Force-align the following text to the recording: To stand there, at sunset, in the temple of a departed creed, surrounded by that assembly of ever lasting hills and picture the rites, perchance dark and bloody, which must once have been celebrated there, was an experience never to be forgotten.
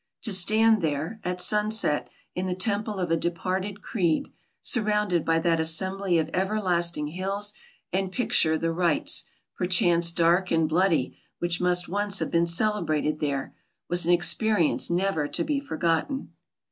To 0.23 0.33
stand 0.33 0.81
there, 0.81 1.19
at 1.23 1.39
sunset, 1.39 2.09
in 2.33 2.47
the 2.47 2.55
temple 2.55 2.97
of 2.99 3.11
a 3.11 3.15
departed 3.15 3.83
creed, 3.83 4.33
surrounded 4.59 5.23
by 5.23 5.37
that 5.37 5.59
assembly 5.59 6.17
of 6.17 6.27
ever 6.29 6.59
lasting 6.59 7.09
hills 7.09 7.53
and 7.93 8.11
picture 8.11 8.57
the 8.57 8.73
rites, 8.73 9.25
perchance 9.55 10.09
dark 10.09 10.49
and 10.49 10.67
bloody, 10.67 11.19
which 11.37 11.61
must 11.61 11.87
once 11.87 12.17
have 12.17 12.31
been 12.31 12.47
celebrated 12.47 13.19
there, 13.19 13.53
was 13.89 14.07
an 14.07 14.11
experience 14.11 14.89
never 14.89 15.27
to 15.27 15.43
be 15.43 15.59
forgotten. 15.59 16.33